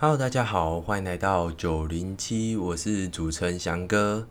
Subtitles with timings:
[0.00, 4.28] Hello，大家好，欢迎来到九零七，我是主持人翔哥。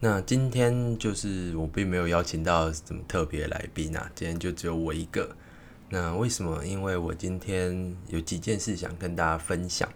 [0.00, 5.34] 那今天就是我并没有邀请到什么特别来宾啊，今天就只有我一个。
[5.88, 6.62] 那为什么？
[6.62, 9.88] 因为我今天有几件事想跟大家分享。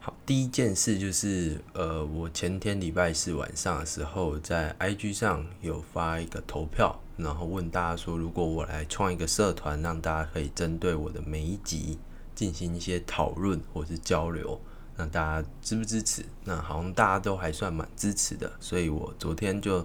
[0.00, 11.98] 好，第一件事就是，呃，我前天礼拜四晚上的时候，在 IG 上有发一个投票，然后问大家说，如果我来创一个社团，让大家可以针对我的每一集。
[12.38, 14.60] 进行一些讨论或是交流，
[14.94, 16.24] 那大家支不支持？
[16.44, 19.84] 那好像大家都还算蛮支持的，所以我昨天就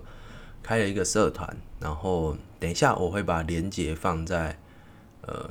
[0.61, 4.59] 开了一个社团，然后等一下我会把链接放在
[5.21, 5.49] 呃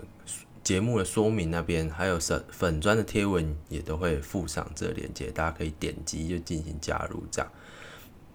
[0.63, 7.51] 节目的说明那边，还有粉粉砖的贴文也都会附上这个链接，大家可以点击就进行加入这样。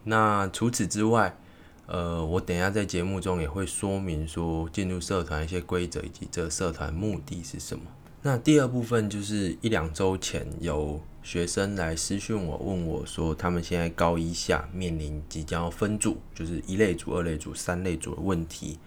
[0.03, 1.37] 那除此之外，
[1.85, 7.85] 呃，我等一下在节目中也会说明说进入社团一些规则以及这个社团目的是什么。
[8.23, 18.79] 那第二部分就是一两周前有学生来私讯我，问我说他们现在高一下面临即将要分组，就是一类组、二类组、三类组的问题，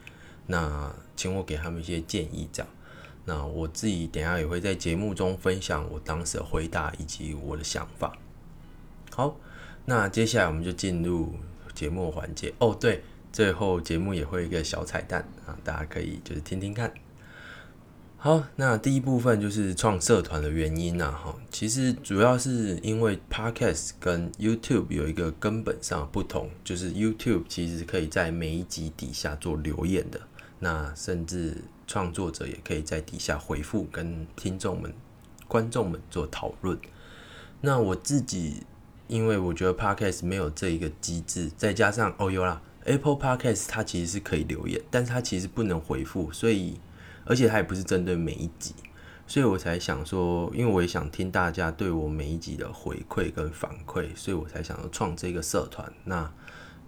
[0.47, 2.71] 那请我给他们一些建议，这样。
[3.25, 8.17] 那我自己等下也会在节目中分享我当时的回答以及我的想法。
[9.15, 9.37] 好，
[9.85, 11.35] 那接下来我们就进入
[11.75, 12.53] 节目环节。
[12.59, 16.93] 哦，对，最后节目也会一个小彩蛋啊，大家可以就是听听看。
[18.23, 30.21] 好，那第一部分就是创社团的原因呐，哈，其实主要是因为 Podcast 跟 YouTube 有一个根本上不同，就是 YouTube 其实可以在每一集底下做留言的，
[30.59, 34.93] 那甚至创作者也可以在底下回复跟听众们、
[35.49, 36.79] 观众们做讨论。
[37.63, 38.65] 那我自己，
[39.09, 46.79] 因为我觉得 Podcast 没有这一个机制，再加上哦有啦，Apple Podcast 它其实是可以留言，但是它其实不能回复，所以。
[47.25, 48.75] 而且它也不是针对每一集，
[49.27, 55.93] 所以我才想说，因为我也想听大家对我每一集的回馈跟反馈，所以我才想要创这个社团。
[56.05, 56.33] 那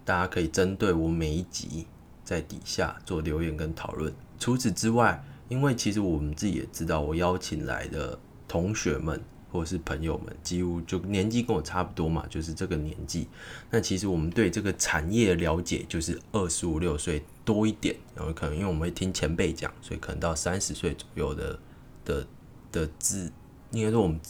[0.04, 1.86] 大家可以针对我每一集
[2.24, 4.12] 在底下做留言跟讨论。
[4.38, 9.20] 除此之外，因为其实我们自己也知道，我邀请来的同学们。
[9.52, 13.28] 或者是朋友们，几乎就年纪跟我差不多嘛，就是这个年纪。
[13.70, 21.58] 那其实我们对这个产业了解，就是二十五六岁多一点，然后可能因为我们会听前辈讲，所以可能到三十岁左右的
[22.04, 22.26] 的
[22.70, 23.30] 的知，
[23.70, 24.20] 应该说我们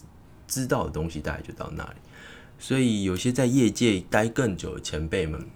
[0.47, 1.97] 知道的东西大概就到那里。
[2.59, 5.47] 所以有些在业界待更久的前辈们，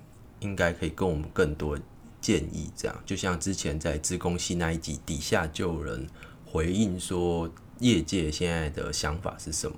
[0.40, 1.78] 应该可以跟我们更多
[2.20, 2.70] 建议。
[2.76, 6.06] 这样，就像之前在自工系那一集底下就有人
[6.44, 7.50] 回应说。
[7.78, 9.76] 业界现在的想法是什么？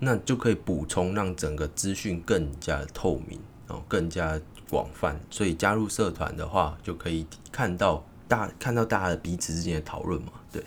[0.00, 4.38] 那就可以补充，让整个资讯更加透明，然后更加
[4.72, 5.20] 广泛。
[5.30, 10.32] 所以加入社团的话，就可以看到大看到大家的彼此之间的讨论嘛。
[10.50, 10.64] 对，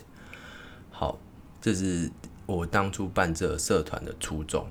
[0.92, 1.18] 好，
[1.60, 2.08] 这是
[2.46, 4.64] 我当初办这个社团的初衷。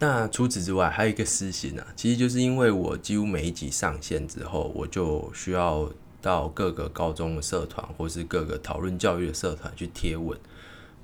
[0.00, 5.88] 那除此之外，还有一个私心啊，其实就是因为我几乎每一集上线之后，我就需要
[6.20, 10.38] 到各个高中的社团，或是各个讨论教育的社团去贴文。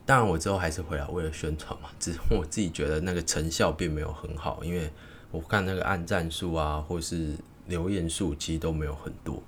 [0.06, 1.88] 当然，我之后还是回来为了宣传嘛。
[1.98, 4.88] 只是我自己觉得那个成效并没有很好，因为
[5.34, 7.36] 我看那个按赞数啊，或是
[7.66, 9.42] 留言数，其实都没有很多。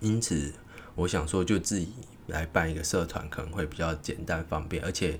[0.00, 0.52] 因此，
[0.94, 1.88] 我想说，就自己
[2.26, 4.84] 来办一个社团，可能会比较简单方便。
[4.84, 5.18] 而且，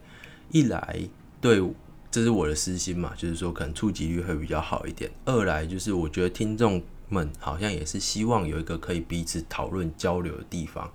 [0.50, 1.00] 一来
[1.41, 1.62] 对，
[2.10, 10.93] 这是我的私心嘛，就是说可能触及率会比较好一点；二来就是我觉得听众们好像也是希望有一个可以彼此讨论交流的地方。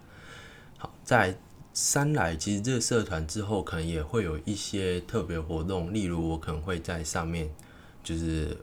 [0.77, 1.37] 好，在。
[1.75, 7.49] 三来，其实这个社团之后可能也会有一些特别活动，例如我可能会在上面
[8.03, 8.55] 就是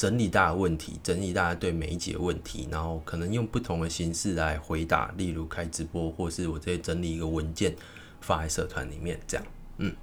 [0.00, 7.76] 整理大家问题，整理大家对每一节问题，然后可能用不同的形式来回答，例如开直播，或是我直接整理一个文件
[8.22, 9.46] 发在社团里面，这样，
[9.76, 9.94] 嗯，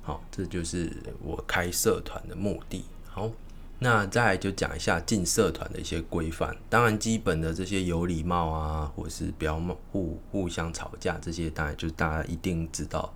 [0.00, 0.90] 好，这就是
[1.22, 3.30] 我开社团的目的，好。
[3.78, 9.60] 那再来就讲一下进社团的一些规范，当然基本的这些有礼貌啊，或是不要
[9.92, 13.12] 互互相吵架这些，当然就大家一定知道。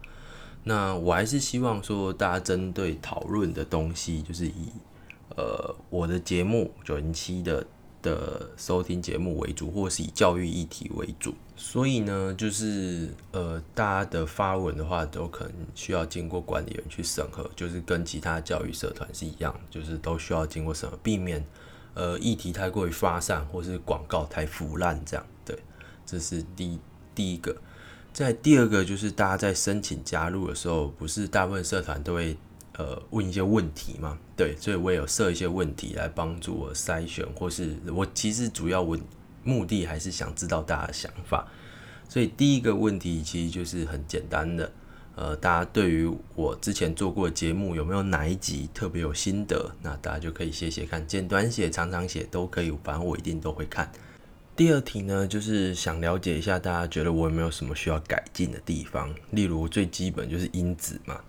[0.64, 4.68] 那我还是希望说，大家针对讨论的东西，就是以
[5.40, 7.66] 呃我的节目九零七的。
[8.02, 21.44] 的收听节目为主，或是以教育议题为主，所以呢，就是呃，大家的发文的话，都可能需要经过管理员去审核，就是跟其他教育社团是一样，就是都需要经过审核，避免
[21.92, 25.26] 呃议题太过于发散，或是广告太腐烂这样。
[25.44, 25.58] 对，
[26.06, 26.80] 这是第
[27.14, 27.54] 第一个。
[28.14, 32.38] 在第二个，就是大家在申请加入的时候，不是大部分社团都会。
[32.78, 39.00] 呃，问一些问题嘛，对，所以我也有设一些问题来帮助我筛选，或是我其实主要问
[39.42, 41.46] 目的还是想知道大家的想法。
[42.08, 44.72] 所以第一个问题其实就是很简单的，
[45.14, 49.70] 呃，大家对于我之前做过的节目有没有哪一集特别有心得？
[49.82, 53.90] 那大家就可以写写看，简短写、长长写都可以，反正我一定都会看。
[54.56, 61.20] 第二题呢，就是想了解一下大家觉得我有没有什么需要改进的地方，例如最基本就是音质嘛，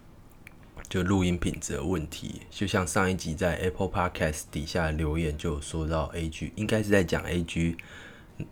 [0.92, 2.42] 就录音品质的问题。
[2.52, 7.78] 就像上一集在 Apple Podcast 底下留言就有说到 A G，应该是在讲 A G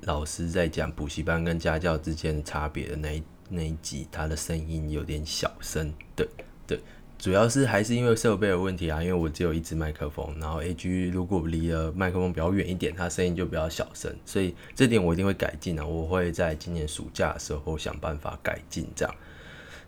[0.01, 3.21] 老师在讲补习班跟家教之间的差别的那一。
[3.51, 6.29] 那一集他的声音有点小声，对
[6.67, 6.79] 对，
[7.17, 19.15] 主要是还是因为设备的问题啊，因为我只有一支麦克风，然后 A G 如果离了麦克风比较远一点，它声音就比较小声，所以这点我一定会改进啊，我会在今年暑假的时候想办法改进这样。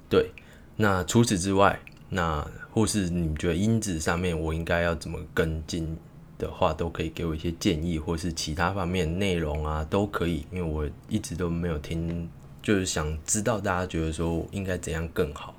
[0.09, 0.31] 对，
[0.75, 1.79] 那除此之外，
[2.13, 5.97] 那或是你觉得音质上面我应该要怎么跟进
[6.37, 12.29] 的话，都可以给我一些建议，或是其他方面内容啊都可以，因为我一直都没有听。
[12.61, 15.55] 就是想知道大家觉得说应该怎样更好。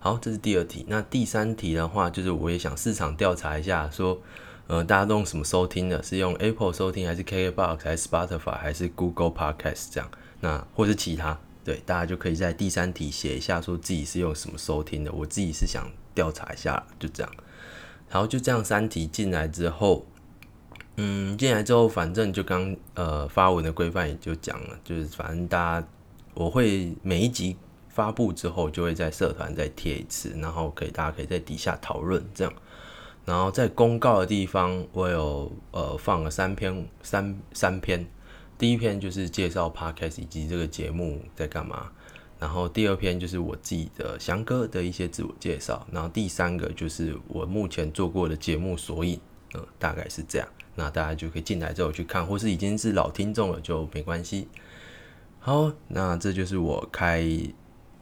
[0.00, 0.84] 好，这是第二题。
[0.88, 4.20] 那第三题的话，就是我也想市场调查一下，说，
[4.66, 6.02] 呃，大家都用什么收听的？
[6.02, 10.10] 是用 Apple 收听，还是 KKBox，还是 Spotify，还是 Google Podcast 这样？
[10.40, 11.38] 那或是其他？
[11.64, 15.10] 对，大家就可以在第三题写一下，说自己是用什么收听的。
[15.10, 17.32] 我自己是想调查一下，就这样。
[18.10, 20.06] 然后就这样三题进来之后。
[20.96, 25.88] 嗯，进来之后，反正就刚呃发文的规范也就讲了，就是反正大家
[26.34, 27.56] 我会每一集
[27.88, 32.52] 发布之后，就会在社团再贴一次，然后可以大家可以在底下讨论这样。
[33.24, 38.06] 然后在公告的地方，我有呃放了三篇三三篇，
[38.56, 41.90] 第一篇就是介绍 podcast 以及这个节目在干嘛，
[42.38, 49.18] 然后第二篇就是我自己的翔哥的一些自我介绍，然后第三个就是我目前做过的节目索引，
[49.54, 50.48] 嗯，大概是这样。
[50.76, 54.48] 那大家就可以进来之后去看，或是已经是老听众了就没关系。
[55.38, 57.28] 好，那这就是我开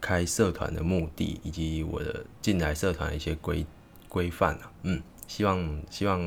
[0.01, 3.67] 开社团的目的，以及我的进来社团的一些规
[4.09, 4.73] 规范啊。
[4.85, 6.21] 嗯，希望希望，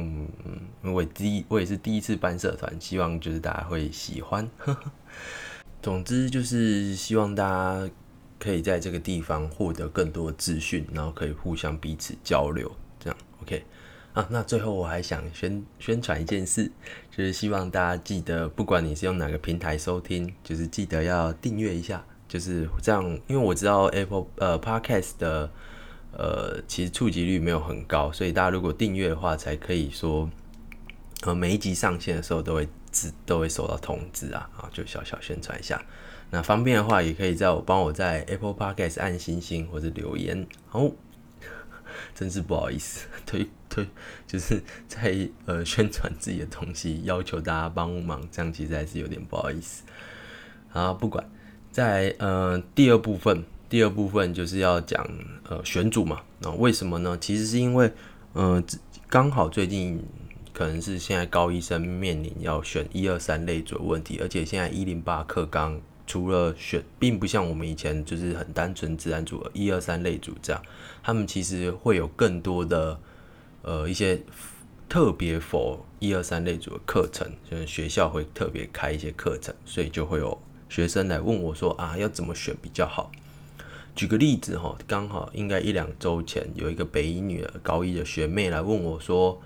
[0.84, 4.50] 嗯，我第一我也是第一次办社团，希望就是大家会喜欢。
[5.82, 7.90] 总之就是希望大家
[8.40, 13.64] 可以在这个地方获得更多资讯，然后可以互相彼此交流，这样 OK。
[14.14, 16.72] 啊，那最后我还想宣宣传一件事，
[17.12, 25.52] 就是希望大家记得，不管你是用哪个平台收听，就是记得要订阅一下，就是这样，因为我知道 Apple 呃 Podcast 的
[26.18, 30.30] 呃其实触及率没有很高，所以大家如果订阅的话，才可以说
[31.24, 35.84] 呃每一集上线的时候都会知都会收到通知啊，啊就小小宣传一下，
[36.32, 40.92] 那方便的话也可以在我帮我在 Apple Podcast 按星星或者留言，哦。
[42.14, 43.88] 真是不好意思， 推推
[44.28, 49.84] 就是在呃宣传自己的东西，要求大家帮忙，这样其实还是有点不好意思。
[50.74, 51.30] 啊，不管
[51.72, 55.08] 在呃第二部分，第二部分就是要讲
[55.50, 56.22] 呃选组嘛。
[56.40, 57.18] 那为什么呢？
[57.20, 57.92] 其实是因为
[58.34, 58.64] 呃
[59.08, 60.04] 刚好最近
[60.54, 65.80] 可能是现在高医生面临要选一二三类组的问题，而且现在一零八课纲。
[66.08, 70.62] 除了选，并不像我们以前就是很单纯自然组一二三类组这样，
[71.02, 73.00] 他们其实会有更多的
[73.64, 74.22] 呃一些
[74.88, 80.40] 特别否一二三类组的课程，就是学校会特别开一些课程，所以就会有
[80.70, 83.12] 学生来问我说啊，要怎么选比较好？
[83.96, 89.42] 举个例子哈，刚好应该一两周前有一个北医女儿高一的学妹来问我说，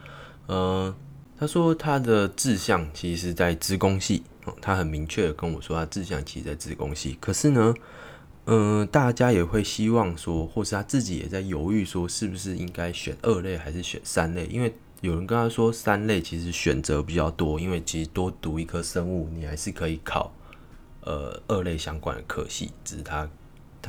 [0.48, 0.94] 嗯，
[1.38, 4.24] 她说她的志向其实是在资工系。
[4.60, 7.16] 她很明确的跟我说，她志向其实在自工系。
[7.22, 7.74] 可是呢，
[8.48, 14.48] 嗯，大家也会希望说，或是她自己也在犹豫说，是不是应该选二类还是选三类？
[14.48, 20.34] 因为有人跟他说，三类其实选择比较多，因为其实多读一科生物，你还是可以考
[21.02, 22.72] 呃二类相关的科系。
[22.84, 23.30] 只是他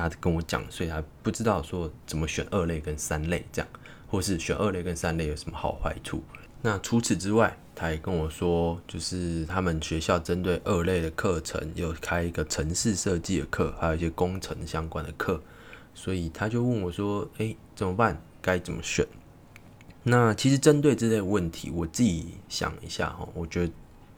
[0.08, 3.68] 他跟我讲，所以他不知道说怎么选二类跟三类这样，
[4.08, 6.22] 或是选二类跟三类有什么好坏处。
[6.62, 15.42] 那除此之外，他也跟我说，就是他们学校针对二类的课程有开一个城市设计的课，还有一些工程相关的课，
[15.94, 18.20] 所以他就问我说：“诶，怎么办？
[18.42, 19.06] 该怎么选？”
[20.04, 23.72] 那其实针对这类问题，我自己想一下哈，我觉得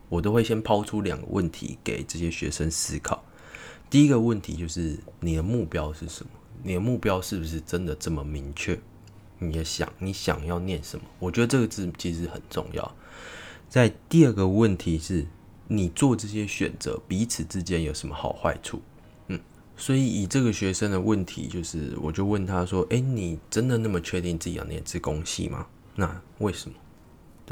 [0.08, 3.24] 我都会先抛出两个问题给这些学生思考。
[3.92, 6.30] 第一个问题就是你的目标是什么？
[6.62, 8.80] 你的目标是不是真的这么明确？
[9.38, 11.04] 你也想你想要念什么？
[11.18, 12.96] 我觉得这个字其实很重要。
[13.68, 15.26] 在第二个问题是，
[15.68, 18.80] 你做这些选择彼此之间有什么好坏处？
[19.26, 19.38] 嗯，
[19.76, 25.66] 所以以这个学生的问题，就是我就问他说：“诶，你真的那么确定自己要念自工系吗？
[25.96, 26.76] 那为什么？”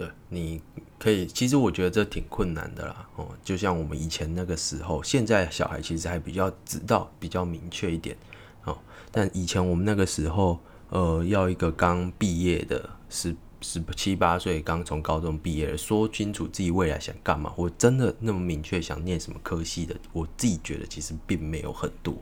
[0.01, 0.63] 对，你
[0.99, 3.07] 可以，其实我觉得这挺困难的啦。
[3.17, 8.17] 哦，就像我们以前那个时候，现在小孩其实还比较知道，比较明确一点。
[8.65, 8.79] 哦，
[9.13, 22.15] 但以前我们那个时候，呃，要一个刚毕业的十十七八岁刚从高中毕业，说清楚自己未来想干嘛，我真的那么明确想念什么科系的，我自己觉得其实并没有很多，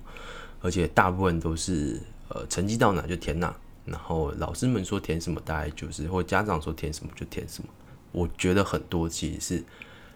[0.61, 3.57] 而且大部分都是呃成绩到哪就填哪，
[3.91, 7.69] 然后老师们说填什么，大概就是或家长说填什么就填什么。
[8.13, 9.65] 我觉得很多其实是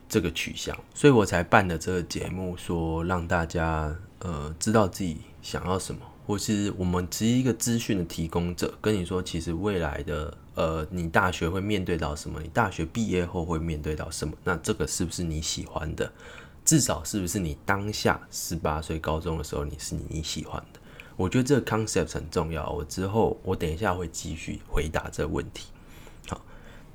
[0.08, 16.10] 这个取向，所以我才办的这个节目，说让大家呃知道自己想要什么，或是我们只是一个资讯的提供者，跟你说，其实未来的呃你大学会面对到什么，你大学毕业后会面对到什么，那这个是不是你喜欢的？
[16.64, 20.80] 至少是不是你当下十八岁高中的时候你是你喜欢的？
[21.22, 22.68] 我觉得这个 concept 很重要。
[22.70, 25.68] 我之后我等一下会继续回答这个问题。
[26.28, 26.40] 好，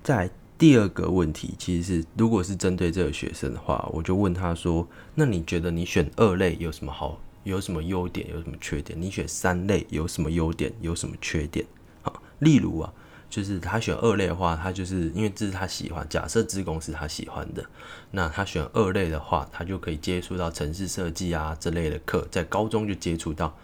[0.03, 0.29] 在。
[0.60, 7.22] 第二个问题其实是，如果是针对这个学生的话，我就问他说：“那你觉得你选二类有什么好？
[7.43, 8.27] 有什么优点？
[8.31, 9.00] 有什么缺点？
[9.00, 10.74] 你选三类有什么优点？
[10.81, 11.63] 有什么缺点？”
[12.01, 12.91] 好，例如啊，
[13.29, 17.63] 就是他选二类的话，他就是因为这是他喜欢，假设自工是他喜欢的，
[18.10, 23.55] 那他选二类的话，他就可以接触到城市设计啊这类的课，在高中就接触到。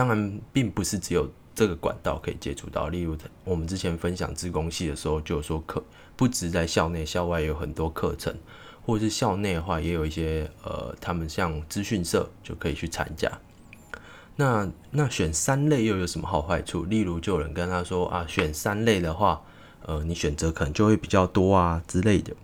[0.00, 3.14] 当然，并不是只有这个管道可以接触到，例如
[3.44, 5.84] 我们之前分享自工系的时候，就说课。
[6.16, 8.34] 不止在校内，校外有很多课程，
[8.86, 13.30] 或者是校内的话，也有一些呃，他们像资讯社就可以去参加。
[14.36, 16.84] 那那选三类又有什么好坏处？
[16.84, 19.42] 例如，就有人跟他说啊，选三类的话，
[19.84, 22.34] 呃，你选择可能就会比较多啊之类的。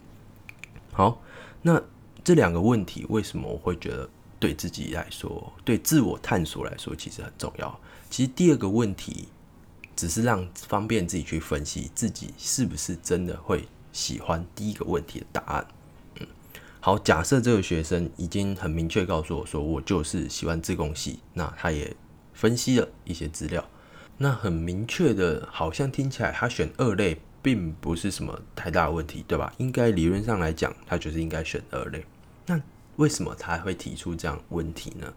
[0.92, 1.22] 好，
[1.62, 1.80] 那
[2.22, 4.06] 这两个问题为什么我会觉得
[4.38, 7.80] 对自己来说，对自我探索来说其实很重要？
[8.10, 9.28] 其实第二个问题。
[9.98, 15.66] 只是让方便自己去分析自己是不是真的会喜欢第一个问题的答案。
[16.20, 16.26] 嗯，
[16.80, 21.96] 好，假设这个学生已经很明确告诉我说，我就是喜欢自贡系，那他也
[22.34, 23.66] 分析了一些资料，
[24.18, 29.50] 那很明确的，好像听起来他选二类并不是什么太大的问题，对吧？
[29.56, 32.04] 应该理论上来讲，他就是应该选二类。
[32.44, 32.60] 那
[32.96, 35.12] 为什么他会提出这样问题呢？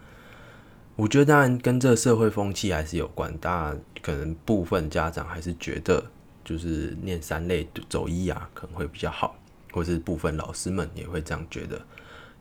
[0.96, 6.04] 我觉得当然跟这个社会风气还是有关，当然可能部分家长还是觉得
[6.44, 9.36] 就是念三类走一啊可能会比较好，
[9.72, 11.82] 或是部分老师们也会这样觉得。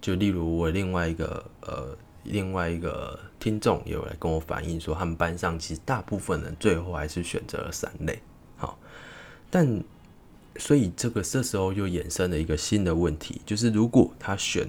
[0.00, 8.20] 就例如我另外一个呃另外一个听众也有来跟我反映说，他们班上其实大部分人最后还是选择了三类。
[8.56, 8.76] 好，
[9.50, 9.82] 但
[10.56, 14.68] 所以这个这时候又衍生了一个新的问题，就是如果他选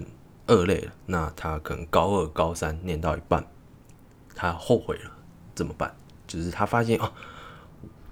[0.50, 3.46] 二类了，那他可能高二高三念到一半。
[4.34, 5.10] 他后悔了，
[5.54, 5.94] 怎么办？
[6.26, 7.12] 就是他发现啊，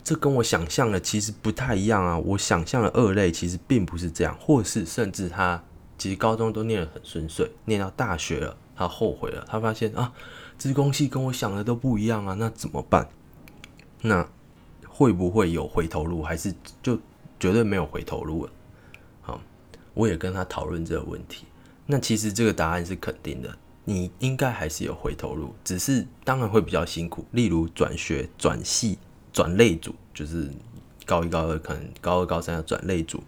[0.04, 2.18] 这跟我想象的其实不太一样啊。
[2.18, 5.62] 我想象的二类其实并不是这样，或是甚至他
[5.96, 9.44] 其实高中都念得很顺遂，念到大学了，他后悔了。
[9.48, 10.12] 他发现啊，
[10.56, 13.08] 资工系跟我想的都不一样啊，那怎么办？
[14.02, 14.28] 那
[14.86, 16.22] 会不会有回头路？
[16.22, 16.98] 还是就
[17.40, 18.52] 绝对没有回头路了？
[19.22, 19.40] 好，
[19.94, 21.46] 我也跟他讨论这个问题。
[21.90, 23.56] 那其实这个答案是肯定的。
[23.84, 27.24] 你应该还是有回头路，只是当然会比较辛苦。
[27.30, 28.98] 例如转学、转系、
[29.32, 30.50] 转类组，就是
[31.06, 33.22] 高一、高二可能高二、高三要转类组、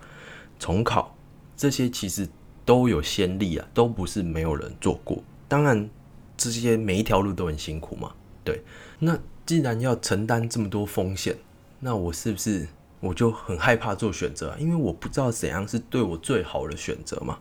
[0.58, 1.16] 重考，
[1.56, 2.28] 这些其实
[2.66, 5.24] 都有先例啊，都不是没有人做过。
[5.48, 5.88] 当然，
[6.36, 8.12] 这些每一条路都很辛苦嘛。
[8.44, 8.62] 对，
[8.98, 11.34] 那既然要承担这么多风险，
[11.78, 12.68] 那我是不是
[13.00, 14.54] 我就很害怕做选择？
[14.60, 17.38] 因为我不知道怎样是对我最好的选择嘛。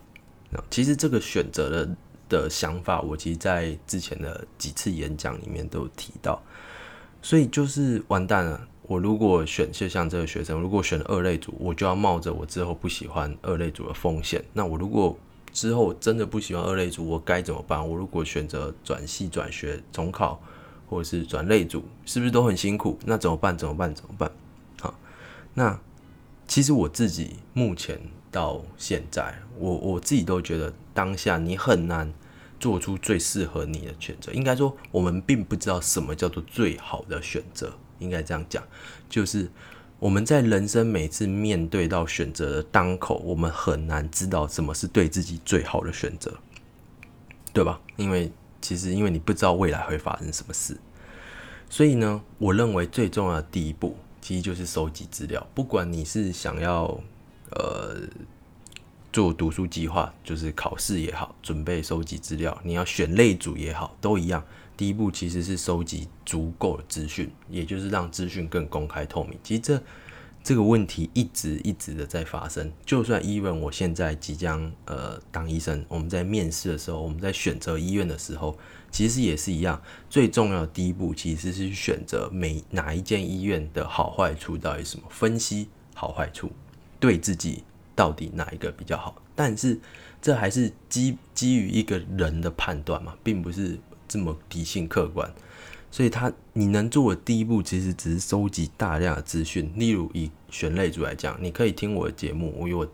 [0.70, 1.96] 其实这个选择的。
[2.30, 6.40] 的想法，我其实，在之前的几次演讲里面都有提到，
[7.24, 8.68] 所以就是完蛋了。
[8.84, 14.46] 我如果选，就像这个学生，如果选二类组，我就要冒着我之后不喜欢二类组的风险。
[14.54, 15.18] 那我如果
[15.52, 17.90] 之后真的不喜欢二类组，我该怎么办？
[17.90, 20.40] 我如果选择转系、转学、重考，
[20.88, 23.00] 或者是转类组，是不是都很辛苦？
[23.08, 23.58] 那怎么办？
[23.58, 23.92] 怎么办？
[23.96, 24.32] 怎么办？
[24.80, 24.94] 好，
[25.56, 25.80] 那
[26.48, 28.00] 其实我自己目前
[28.32, 30.74] 到现在，我我自己都觉得。
[30.92, 32.12] 当下你很难
[32.60, 34.34] 做出最适合你的选择。
[34.34, 37.72] 应该说，我们并不知道什么叫做最好的选择。
[38.00, 38.62] 应该这样讲，
[39.08, 39.50] 就是
[39.98, 46.38] 我们在人生每次面对到选择的当口，我们很难知道什么是对自己最好的选择，
[47.54, 47.80] 对吧？
[47.96, 50.78] 因为其实因为你不知道未来会发生什么事，
[51.70, 55.48] 所以呢，我认为最重要的第一步其实就是收集资料。
[55.56, 57.00] 不管你是想要
[57.52, 58.08] 呃。
[59.12, 64.46] 做读书计划，就是考试也好，准备收集资料，你要选类组也好，都一样。
[64.78, 69.36] 第一步其实是收集足够的资讯，也就是让资讯更公开透明。
[69.42, 69.82] 其实这
[70.44, 72.72] 这个问题一直一直的在发生。
[72.86, 78.56] 就算医院，我现在即将呃当医生，我们在面试的时候，我们在选择医院的时候，
[78.92, 79.82] 其实也是一样。
[80.08, 86.52] 最重要的第一步其实是选择每哪一间医院的好坏处到底什么，分析好坏处，
[87.00, 87.64] 对自己
[87.96, 89.22] 到底哪一个比较好。
[89.36, 89.80] 但是
[90.22, 95.34] 这还是基基于一个人的判断嘛，并不是这么理性客观。
[95.92, 99.72] 所以，他你能做的第一步，其实只是收集大量的资讯。
[99.76, 102.88] 例如，以选类组来讲，你可以听我的节目，我有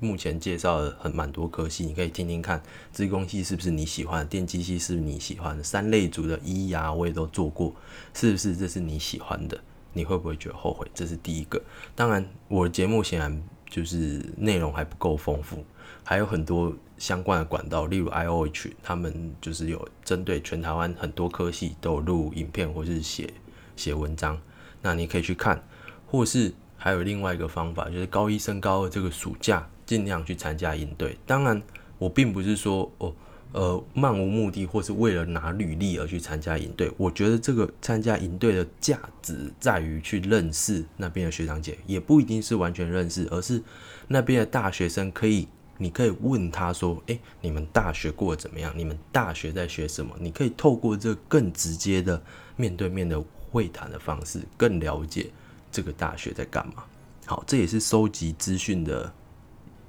[0.00, 7.74] 目前介绍了很蛮多科系，你可以听听看，自工系是不是你喜欢的，电机系是不是你喜欢的，三类组的医呀，我也都做过，
[8.12, 9.58] 是不是这是你喜欢的？
[9.92, 10.86] 你会不会觉得后悔？
[10.94, 11.60] 这是第一个。
[11.94, 15.64] 当然，我的节目显然就是内容还不够丰富。
[16.04, 23.32] 还有很多相关的管道，例如 I O H，他们就是有针对全台湾很多科系都有录影片或是写
[23.76, 24.36] 写文章，
[24.80, 25.62] 那你可以去看，
[26.06, 31.16] 或是还有另外一个方法，就是高一升高二这个暑假尽量去参加营队。
[31.24, 31.62] 当然，
[31.98, 33.14] 我并不是说哦，
[33.52, 36.90] 呃，漫无目的或是为了拿履历而去参加营队。
[36.96, 43.62] 我觉得这个参加营队的价值在于去认识那边的学长姐，也不一定是完全认识，而是
[44.08, 45.46] 那边的大学生可以。
[45.78, 48.72] 你可以问他说：“诶，你们大学过得怎么样？
[48.76, 52.22] 你们大学在学什么？”你可以透过这更直接的
[52.54, 55.30] 面对面的会谈的方式，更了解
[55.72, 56.84] 这个大学在干嘛。
[57.26, 59.12] 好，这也是收集资讯的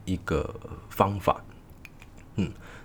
[0.05, 0.55] 一个
[0.89, 1.43] 方法。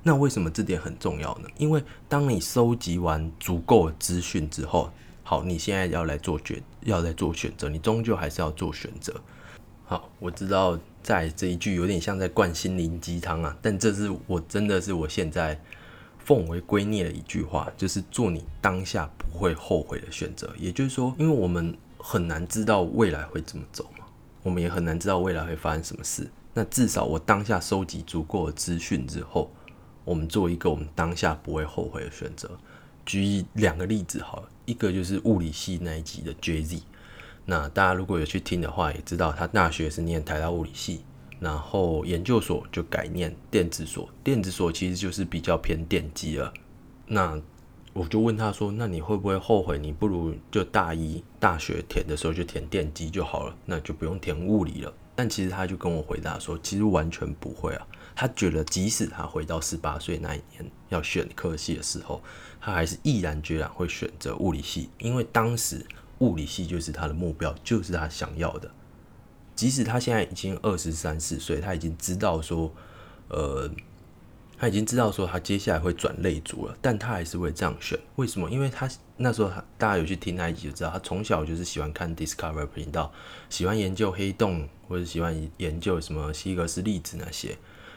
[0.02, 1.48] 那为什么这点很重要呢？
[1.56, 4.90] 因为当你收集完足够的资讯之后，
[5.22, 9.14] 好，你现在要来做决，要来做选择，你终究还是要做选择。
[9.84, 10.78] 好，我知道。
[11.00, 15.58] 在这一句有点像在灌心灵鸡汤啊，但这是我真的是我现在
[16.18, 20.52] 奉为圭臬的一句话，就是做你当下不会后悔的选择。
[20.58, 24.04] 也就是说，因为我们很难知道未来会怎么走嘛，
[24.42, 26.28] 我们也很难知道未来会发生什么事。
[26.52, 29.50] 那至少我当下收集足够的资讯之后，
[30.08, 32.50] 我们做一个我们当下不会后悔的选择。
[33.04, 36.82] 举两个例子好了，一个就是物理系那一集的 J Z。
[37.44, 41.02] 那大家如果有去听的话，也知道他大学是念台大物理系，
[41.38, 44.08] 然后研究所就改念电子所。
[44.24, 46.54] 电子所其实就是比较偏电机了。
[47.06, 47.38] 那
[47.92, 49.78] 我就问他说：“那你会不会后悔？
[49.78, 57.84] 你不如就大一大学填的时候就填电机就好了，那就不用填物理了。”但其实他就跟我回答说：“其实完全不会啊。
[58.14, 62.22] 他觉得即使他回到十八岁那一年要选科系的时候，
[62.60, 65.84] 他还是毅然决然会选择物理系，因为当时。”
[66.20, 68.68] 物理系就是他的目标，就是他想要的。
[69.54, 72.74] 即使他现在已经二十三四岁，他已经知道说，
[73.28, 73.70] 呃，
[74.58, 77.98] 他已经知道说他接下来会转类组了，但他还是会这样选。
[78.16, 78.50] 为什么？
[78.50, 83.12] 因为他那时候大家有去听那一集就知道，他从小就是喜欢看 Discover 频道，
[83.48, 87.56] 喜欢研究黑洞或者喜欢研究什么希格斯粒子那些，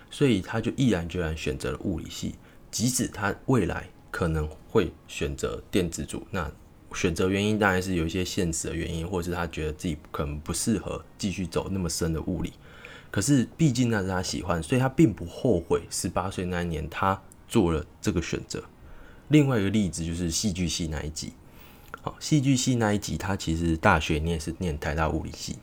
[0.10, 2.36] 所以他就毅然决然选择了物理系。
[2.70, 6.52] 即使他未来可能会选择电子组，那。
[6.94, 12.52] 选择原因当然是有一些现实的原因，或者是他觉得自己可能不适合继续走那么深的物理。
[13.12, 18.64] 可是毕竟那是他喜欢，所以他并不后悔十八岁那一年他做了这个选择。
[19.28, 21.34] 另外一个例子就是戏剧系那一集。
[22.02, 25.60] 好，戏剧系那一集他其实大学念是念台大物理系，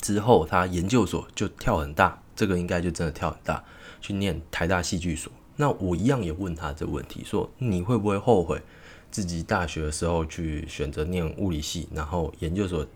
[0.00, 3.64] 之后他研究所就跳很大，这个应该就真的跳很大，
[4.00, 5.32] 去念台大戏剧所。
[5.56, 8.62] 那我一样也问他这个问题，说你会不会后悔？
[9.10, 12.86] 自己大学的时候去选择念物理系，然后研究所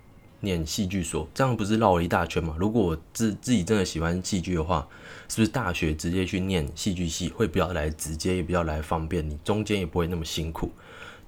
[0.44, 2.54] 念戏剧所，这样不是绕了一大圈吗？
[2.58, 4.86] 如果我自自己真的喜欢戏剧的话，
[5.28, 10.70] 是不是大学直接去念戏剧系会比较来直接，也比较来方便，你中间也不会那么辛苦？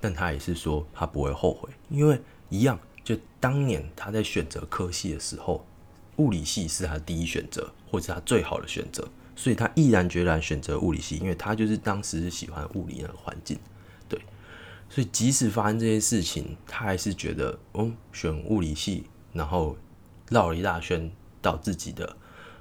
[0.00, 5.66] 但他也是说他不会后悔，因为一样，就当年他在选择科系的时候，
[6.16, 13.58] 物理系是他第一选择，或者他最好的选择，所以他毅然决然选择物理系，因为他就是当时是喜欢物理那个环境。
[14.88, 19.76] 所以，即使发生这些事情，他还是觉得，嗯，选物理系，然后
[20.30, 21.10] 绕了一大圈
[21.42, 22.16] 到自己的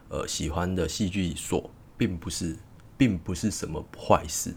[0.09, 2.57] 呃喜欢的戏剧所，并不是，
[2.97, 4.53] 并不是什么坏事。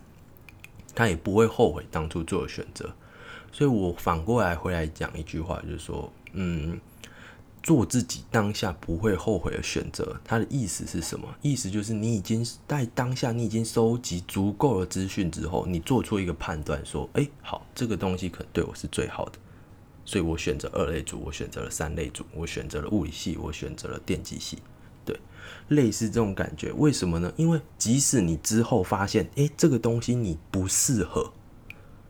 [0.95, 2.93] 他也不会后悔当初做的选择。
[3.53, 6.81] 所以我反过来回来讲一句话，就是说，嗯。
[7.69, 11.29] 做自己当下不会后悔的选择，它的意思是什么？
[11.43, 19.33] 意思就是你已经在当下，你已经收集足够的资讯之后，你做出一个判断，说：“哎，好，这个东西可能对我是最好的。”
[20.07, 24.57] 所以我选择二类组，我选择了三类组，我选择了物理系，我选择了电机系。
[25.05, 25.21] 对，
[25.69, 27.31] 类似这种感觉，为什么呢？
[27.37, 31.35] 因为即使你之后发现，哎，这个东西你不适合，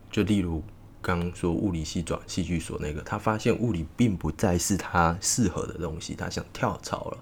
[0.09, 0.63] 就例如
[1.01, 7.17] 刚说物理系转戏剧所那个，他发现物理并不再是他适合的东西，他想跳槽了。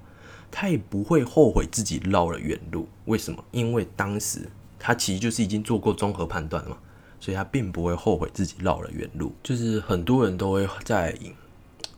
[0.49, 3.43] 他也不会后悔自己绕了远路，为什么？
[3.51, 6.77] 因为当时他其实就是已经做过综合判断了嘛，
[7.19, 9.33] 所以他并不会后悔自己绕了远路。
[9.43, 11.13] 就是很多人都会在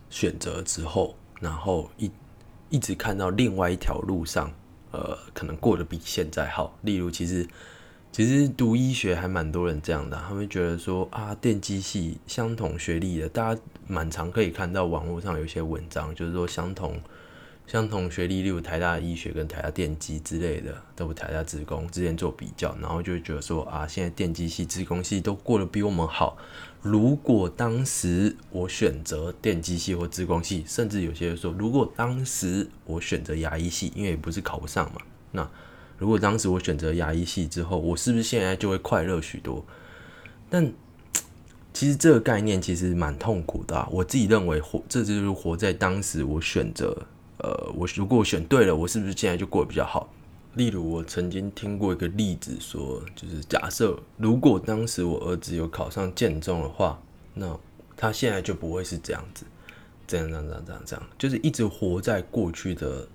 [0.10, 2.12] 选择之后，然后一
[2.70, 4.52] 一直看到另外一条路上，
[4.92, 6.76] 呃，可能过得比现在好。
[6.82, 7.48] 例如，其实
[8.12, 17.00] 其实读医学还蛮多人这样的，他们觉得说啊，电机系相同学历的，大家蛮常可以看到网络上有一些文章，就是说相同。
[17.68, 26.36] 相同学历，例如台大医学跟台大电机之类的，都台大职工之间做比较，然后就会觉得说啊，现在电机系、职工系都过得比我们好。
[26.82, 35.48] 如果当时我选择电机系或职工系，甚至有些人说，如果当时我选择牙医系，因为不是考不上嘛，那
[36.00, 39.64] 如果当时我选择牙医系之后，我是不是现在就会快乐许多？
[40.50, 40.74] 但
[41.72, 43.88] 其实这个概念其实蛮痛苦的。
[43.92, 46.98] 我自己认为活，这就是活在当时我选择。
[47.38, 50.12] 呃，我如果我选对了，我是不是现在就过得比较好？
[50.56, 57.00] 例如，我曾经听过一个例子，说就是假设如果当时我儿子有考上建中的话，
[57.36, 57.58] 那
[57.96, 59.46] 他现在就不会是这样子，
[60.08, 63.08] 这样这样这样这样这样，就是一直活在过去的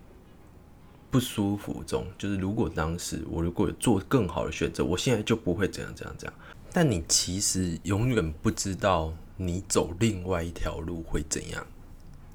[1.14, 2.05] 不舒服中。
[2.18, 6.35] 就是如果当时我如果有做更好的选择，我现在就不会这样这样这样。
[6.72, 11.64] 但你其实永远不知道你走另外一条路会怎样。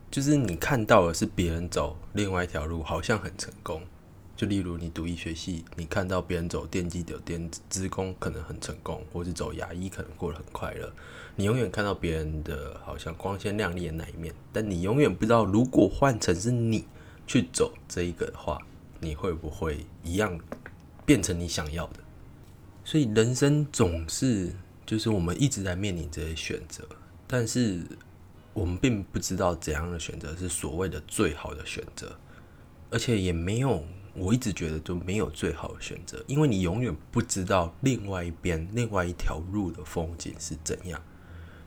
[0.10, 3.82] 就是你看到的是别人走另外一条路，好像很成功。
[4.38, 10.90] 就例如你读医学系，你看到别人走电机的电职工可能很成功，或是走牙医可能过得很快乐。
[11.36, 16.86] 你永远看到别人的好像光鲜亮丽的那一面，但你永远不知道，如果换成是你
[17.28, 18.58] 去走这一个的话，
[19.00, 20.40] 你会不会一样
[21.06, 22.00] 变成你想要的？
[22.84, 24.52] 所以人生总是
[24.86, 26.88] 就是我们一直在面临这些选择，
[27.28, 27.82] 但是。
[28.52, 32.14] 我们并不知道怎样的选择是所谓的最好的选择，
[32.90, 41.02] 而且也没有，我一直觉得就没有最好的选择，因为你永远不知道另外一边、另外一条路的风景是怎样。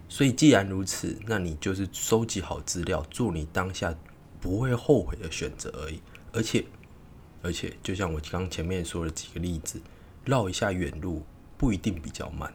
[0.06, 3.94] 所以既然如此，那你就是收集好资料，做你当下
[4.38, 6.02] 不会后悔的选择而已。
[6.32, 6.62] 而且，
[7.42, 9.80] 而且，就像我刚前面说的几个例子，
[10.24, 11.22] 绕一下远路
[11.58, 12.54] 不一定比较慢，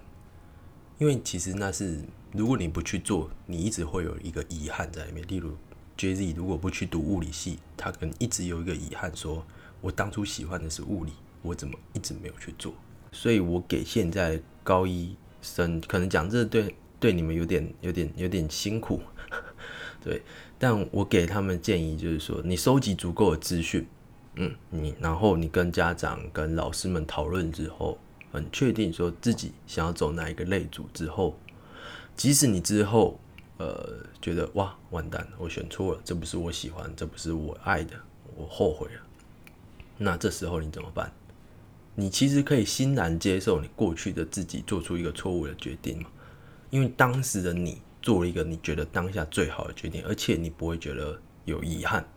[0.97, 1.99] 因为其实那是。
[2.33, 5.25] 如果你不去做，你一直会有一个遗憾在里面。
[5.29, 5.55] 例如
[5.95, 9.43] ，J Z 如果不去读物理系，他可能一直有一个遗憾，说
[9.79, 12.73] 我当初喜欢的是物理，我怎么一直没有去做？
[13.13, 19.01] 所以我给现在高一生，可能讲这对对你们有点、有点、有点辛苦，
[20.03, 20.21] 对。
[20.59, 23.87] 但我给他们建议就是说，你收集足够的资讯，
[24.37, 27.97] 嗯，你然后你跟家长、跟老师们讨论之后，
[28.31, 31.35] 很确定说自己想要走哪一个类组之后。
[32.15, 33.19] 即使你之后，
[33.57, 37.93] 呃，觉得哇完蛋，我选错了，这不是我喜欢，这不是我爱的，
[38.35, 39.01] 我后悔了。
[39.97, 41.11] 那这时候你怎么办？
[41.95, 46.09] 你其实可以欣然接受你过去的自己做出一个错误的决定嘛？
[46.69, 52.07] 因为当时的你做了一个你觉得当下最好的决定，而且你不会觉得有遗憾。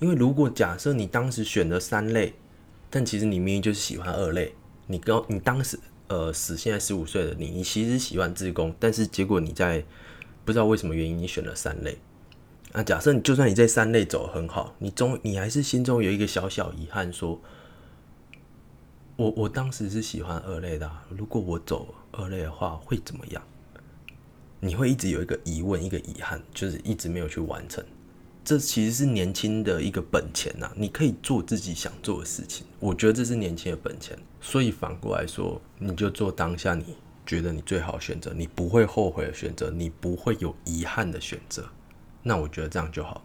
[0.00, 2.34] 因为如果假设你当时选了三类，
[2.90, 4.54] 但其实你明明就是喜欢二类，
[4.86, 5.78] 你刚你当时。
[6.12, 9.84] 呃，死现在十五岁的你，你其实喜欢自宫，但是结果你在
[10.44, 11.98] 不知道为什么原因，你选了三类。
[12.72, 17.40] 那假设你就算你在三类走很好，你中你还是心中有一个小小遗憾，说，
[19.14, 23.40] 我我当时是喜欢二类的，如果我走二类的话会怎么样？
[24.58, 27.84] 你会一直有一个疑问，一个遗憾，就是一直没有去完成。
[28.42, 34.18] 这其实是年轻的一个本钱呐，你可以做自己想做的事情，我觉得这是年轻的本钱。
[34.40, 41.68] 所以反过来说，你就做当下你觉得你最好选择，你不会后悔的选择，你不会有遗憾的选择。
[42.22, 43.22] 那我觉得这样就好，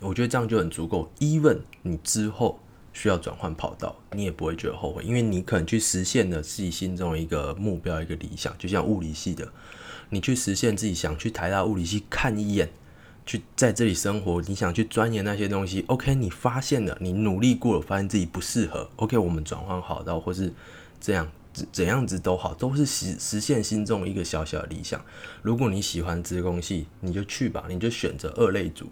[0.00, 1.10] 我觉得这样就很足够。
[1.20, 2.58] even 你之后
[2.92, 8.52] 需要转换跑道，你也不会觉得后悔，因为你可能去实现了自己心中一个目标、一个理想。
[8.58, 9.50] 就像物理系的，
[10.10, 12.68] 你去实现自己想去台大物理系看一眼。
[13.26, 16.14] 去在这里生活，你想去钻研那些东西，OK？
[16.14, 19.18] 你发现了，你努力过了，发现自己不适合，OK？
[19.18, 20.52] 我们转换好道或是
[21.00, 25.04] 这样怎怎样子都好，都是实实现心中一个小小的理想。
[25.42, 28.86] 如果你喜欢职工系，你就去吧，你就选择二类组。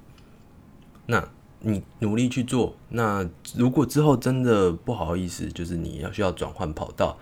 [1.07, 1.29] 那
[1.61, 2.77] 你努力去做。
[2.89, 7.17] 那如果之后真的不好意思，就是你要需要转换跑道，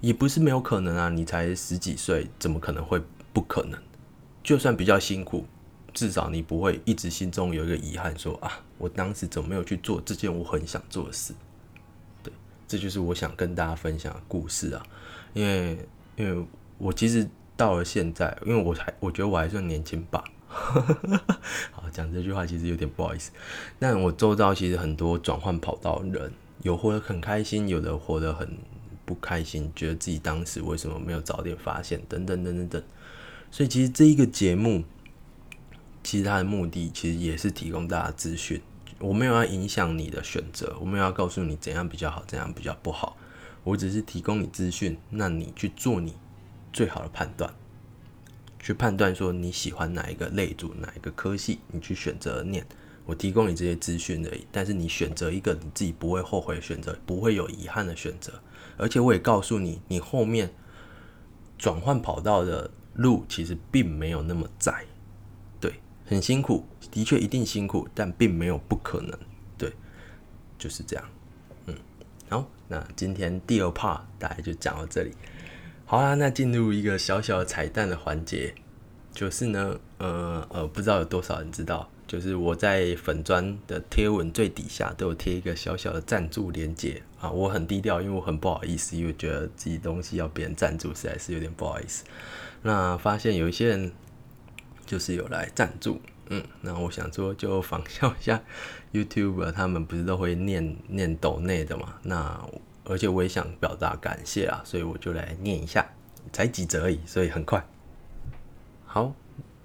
[0.00, 1.08] 也不是没有可能啊。
[1.10, 3.00] 你才十几岁，怎么可能会
[3.32, 3.80] 不可能？
[4.42, 5.46] 就算比较辛苦。
[5.96, 11.32] 至少你不会一直心中有一个遗憾，说啊，我当时怎么没有去做这件我很想做的事？
[12.22, 12.30] 对，
[12.68, 14.86] 这就是我想跟大家分享的故事啊。
[15.32, 15.78] 因为，
[16.16, 20.22] 因为我其实到了现在，因为我还我觉得我还算年轻吧。
[21.72, 23.30] 好，讲这句话其实有点不好意思。
[23.78, 26.30] 但我周遭其实很多转换跑道的人，
[26.62, 28.58] 有活得很开心，有的活得很
[29.06, 32.82] 不开心，觉得自己当时为什么没有早点发现，等等等等等。
[33.50, 34.84] 所以其实这一个节目，
[36.06, 38.62] 其实它的目的其实也是提供大家资讯。
[39.00, 43.16] 我没有要影响你的选择，我没有要告诉你怎样比较好，怎样比较不好。
[43.64, 46.14] 我只是提供你资讯，那你去做你
[46.72, 47.52] 最好的判断。
[48.60, 52.64] 去判断说你喜欢哪一个类组哪一个科系，你去选择念。
[53.04, 58.32] 我提供你这些资讯而已，但是你选择一个你自己不会后悔选择，不会有遗憾的选择。
[58.76, 60.54] 而且我也告诉你，你后面
[61.58, 64.84] 转换跑道的路其实并没有那么窄，
[66.06, 69.18] 很辛苦，的确一定辛苦，但并没有不可能，
[69.58, 69.72] 对，
[70.56, 71.04] 就是这样。
[71.66, 71.74] 嗯，
[72.28, 75.12] 好，那今天第二 part 大概就讲到这里。
[75.84, 78.54] 好啦，那进入一个小小的彩蛋的环节，
[79.12, 92.04] 就是呢，呃呃，不知道有多少人知道，就是我在粉砖的贴文最底下都有贴一个小小的赞助连接啊，我很低调，因为我很不好意思，因为觉得自己东西要别人赞助实在是有点不好意思。
[92.62, 93.92] 那发现有一些人
[94.86, 98.42] 就是有来赞助，嗯，那我想说就仿效一下
[98.94, 102.48] YouTube，他们不是都会念念抖内的嘛，那。
[102.88, 105.84] 而且我也想表达感谢啊，所以我就来念一下，
[106.32, 107.66] 才几则而已，所以很快。
[108.84, 109.12] 好，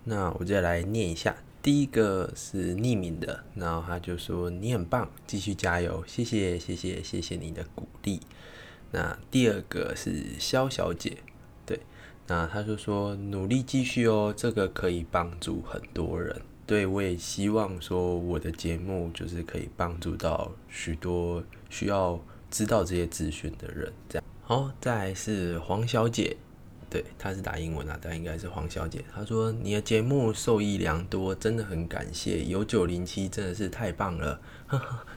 [0.06, 1.36] 那我就来念一下。
[1.62, 8.22] 第一个是匿名的，然后他就说你很棒，继续加油，谢谢谢谢谢谢你的鼓励。
[8.90, 11.20] 那第二个是肖小姐，
[12.32, 16.41] 那他就说努力继续哦，这个可以帮助很多人。
[16.65, 22.17] 对我也希望说我的节目就是可以帮助到许多需要。
[22.50, 24.70] 知道这些资讯的人，这样好。
[24.82, 26.36] 再来是黄小姐，
[26.89, 29.02] 对，她是打英文啊，但应该是黄小姐。
[29.15, 32.44] 她说你的节目受益良多，真的很感谢。
[32.44, 34.41] 有九零七真的是太棒了，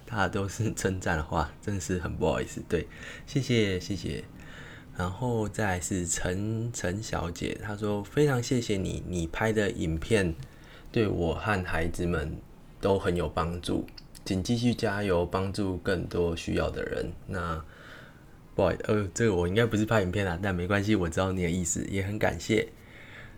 [0.06, 2.62] 大家都是 称赞的话，真的是很不好意思。
[2.68, 2.86] 对，
[3.26, 4.22] 谢谢谢谢。
[4.96, 10.34] 然后再是陈陈小姐，她说非常谢谢你，你拍的影片
[10.92, 12.36] 对我和孩子们
[12.80, 13.84] 都很有帮助。
[14.24, 17.12] 请继续加油，帮助更多需要的人。
[17.26, 17.62] 那
[18.54, 22.68] 不好意思，呃，这个我应该不是拍影片啦，但没关系，我知道你的意思，也很感谢。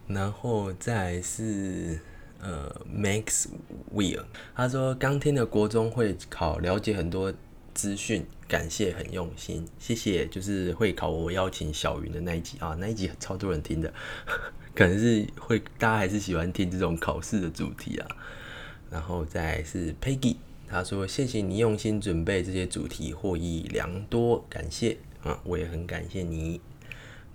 [0.07, 1.99] 然后再是
[2.38, 3.47] 呃，Max
[3.92, 4.23] Will，
[4.55, 7.33] 他说刚听的国中会考，了解很多
[7.77, 10.27] 资讯，感谢，很用心，谢谢。
[10.27, 13.93] 就是会考我邀请小云的那一集啊，那一集超多人听的，
[14.75, 18.09] 可能是会大家还是喜欢听这种考试的主题啊。
[18.91, 20.37] 然后再是 Peggy。
[20.69, 25.39] 他说：“谢谢你用心准备这些主题，获益良多，感谢啊！
[25.45, 26.61] 我也很感谢你。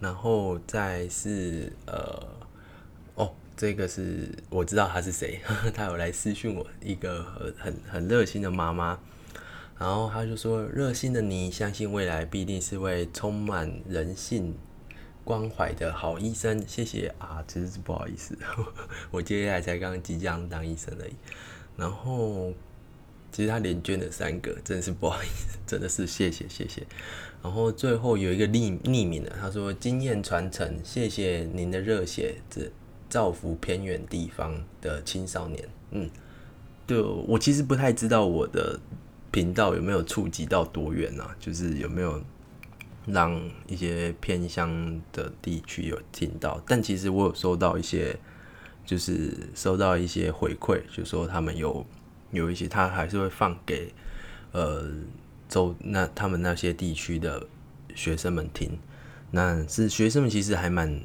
[0.02, 2.28] 然后再是呃，
[3.16, 5.40] 哦，这个是我知道他是谁，
[5.74, 7.24] 他有来私讯我，一个
[7.58, 9.00] 很很热心的妈妈。
[9.82, 14.56] 然后他就说：热心的你，相信未来必定是位充满人性
[15.24, 16.64] 关怀的好医生。
[16.68, 18.38] 谢谢啊，其实是不好意思，
[19.10, 21.14] 我接下来才刚即将当医生而已。
[21.76, 22.54] 然后。”
[23.34, 26.86] 其实他连捐了三个，真是不好意思，真的是谢谢谢谢。
[27.42, 32.70] 然后最后有一个匿匿名的，他说经验传承，谢谢您的热血，这
[33.08, 35.70] 造福偏远地方的青少年。
[35.92, 36.10] 嗯，
[36.86, 38.78] 对我其实不太知道我的
[39.32, 42.22] 频道有没有触及到多远啊，就是有没有
[43.06, 48.20] 让一些偏乡的地区有听到，但其实我有收到一些，
[48.86, 51.86] 就是收到一些回馈，就说他们有。
[52.34, 53.94] 有一些他还是会放给，
[54.54, 54.90] 呃，
[55.50, 57.46] 周那他们那些地区的
[57.94, 58.80] 学生们听，
[59.32, 60.98] 那是学生们其实还蛮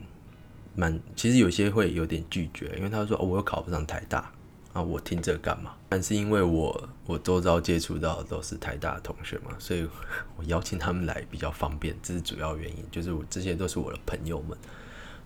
[0.77, 4.31] 蛮，其实有些会有点拒绝，因为他说哦，我又考不上台大。
[4.77, 5.75] 啊，我听这干嘛？
[5.89, 9.89] 但是因为我我周遭接触到的都是台大的同学嘛，所以
[10.37, 14.57] 我邀请他们来比较方便，这是主要原因，就是我这些都是我的朋友们。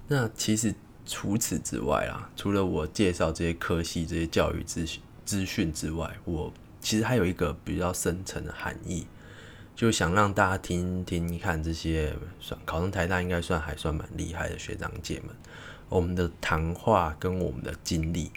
[0.06, 0.72] 那其实
[1.04, 5.02] 除此之外啊，除了我介绍这些科系、这些教育资讯。
[5.22, 9.06] 资讯之外，我其实还有一个比较深层的含义，
[9.76, 15.28] 就想让大家听听看这些算考上台大应该算还算蛮厉害的学长姐们，
[15.88, 18.32] 我们的谈话跟我们的经历，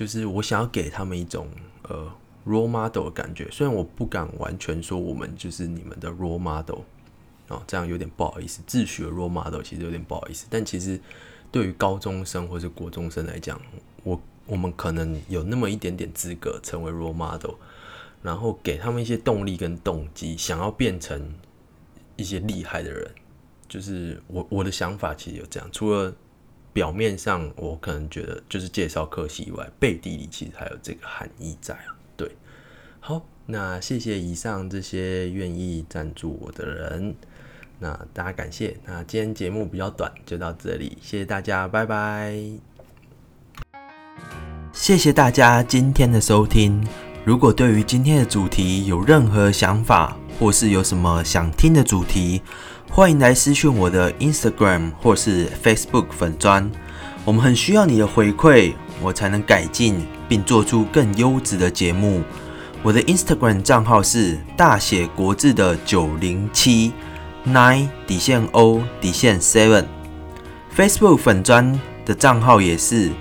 [0.00, 1.46] 就是我想要给他们一种
[1.82, 2.10] 呃
[2.46, 3.46] role model 的感觉。
[3.50, 6.80] 虽然我不敢完全说我们就是你们的 role model
[7.48, 10.46] 哦，这样有点不好意思，自诩 role model 其实有点不好意思。
[10.48, 10.98] 但其实
[11.52, 13.60] 对于高中生或是国中生来讲，
[14.02, 14.18] 我。
[14.46, 17.54] 我们可能有那么一点点资格成为 role model，
[18.20, 21.32] 然后给他们一些动力跟动机，想要变成
[22.16, 23.08] 一些厉害的人。
[23.68, 26.12] 就是我我的想法其实有这样，除了
[26.72, 31.96] 表面上我可能觉得就是介绍科系以外，背地里其实还有这个含义在啊。
[32.16, 32.30] 对，
[33.00, 37.14] 好，那谢谢以上这些愿意赞助我的人，
[37.78, 38.76] 那大家感谢。
[38.84, 42.38] 那今天节目比较短，就到这里，谢谢大家，拜拜。
[44.72, 46.86] 谢谢大家今天的收听。
[47.24, 52.40] 如果对于今天的主题有任何想法，或是有什么想听的主题，
[52.92, 56.68] 欢迎来私讯我的 Instagram 或是 Facebook 粉砖。
[57.24, 62.20] 我们很需要你的回馈，我才能改进并做出更优质的节目。
[62.82, 66.92] 我的 Instagram 账号是大写国字的九零七
[67.46, 73.12] nine 底线 O 底线 seven，Facebook 粉砖的账号也是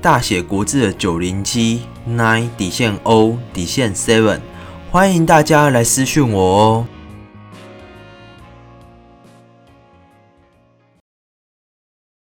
[0.00, 4.38] 大写国字的九零七 nine 底线 O 底线 seven，
[4.92, 6.86] 欢迎大家来私讯我哦。